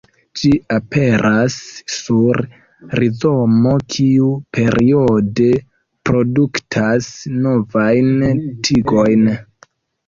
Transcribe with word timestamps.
Ĝi 0.39 0.49
aperas 0.75 1.57
sur 1.95 2.41
rizomo, 3.01 3.75
kiu 3.97 4.33
periode 4.59 5.47
produktas 6.11 7.15
novajn 7.47 8.15
tigojn. 8.67 9.33